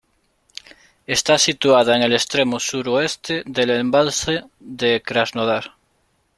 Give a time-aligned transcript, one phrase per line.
[1.05, 5.73] Está situada en el extremo suroeste del embalse de Krasnodar.